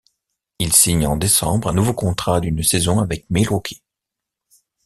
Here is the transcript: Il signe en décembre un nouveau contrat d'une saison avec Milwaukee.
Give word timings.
Il 0.57 0.73
signe 0.73 1.05
en 1.05 1.15
décembre 1.15 1.67
un 1.69 1.73
nouveau 1.73 1.93
contrat 1.93 2.41
d'une 2.41 2.63
saison 2.63 3.01
avec 3.01 3.29
Milwaukee. 3.29 3.83